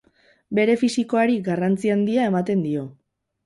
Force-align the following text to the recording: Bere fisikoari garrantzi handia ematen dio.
Bere 0.59 0.75
fisikoari 0.83 1.37
garrantzi 1.49 1.95
handia 1.99 2.27
ematen 2.33 2.69
dio. 2.71 2.91